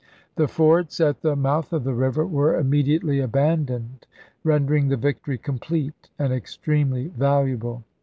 [0.35, 4.07] The forts at the mouth of the river were immedi ately abandoned,
[4.43, 7.83] rendering the victory complete and extremely valuable.